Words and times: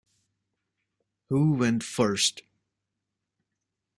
Who 1.29 1.51
went 1.53 1.83
first? 1.83 2.41